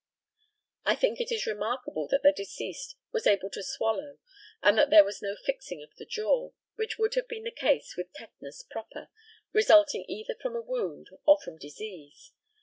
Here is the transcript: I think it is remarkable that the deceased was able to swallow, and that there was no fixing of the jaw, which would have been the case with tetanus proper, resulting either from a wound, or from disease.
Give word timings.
I 0.83 0.95
think 0.95 1.21
it 1.21 1.31
is 1.31 1.45
remarkable 1.45 2.07
that 2.07 2.23
the 2.23 2.31
deceased 2.35 2.95
was 3.11 3.27
able 3.27 3.51
to 3.51 3.61
swallow, 3.61 4.17
and 4.63 4.75
that 4.75 4.89
there 4.89 5.03
was 5.03 5.21
no 5.21 5.35
fixing 5.35 5.83
of 5.83 5.93
the 5.97 6.07
jaw, 6.07 6.53
which 6.75 6.97
would 6.97 7.13
have 7.13 7.27
been 7.27 7.43
the 7.43 7.51
case 7.51 7.95
with 7.95 8.11
tetanus 8.13 8.63
proper, 8.67 9.09
resulting 9.53 10.05
either 10.07 10.33
from 10.33 10.55
a 10.55 10.61
wound, 10.63 11.09
or 11.25 11.39
from 11.39 11.59
disease. 11.59 12.31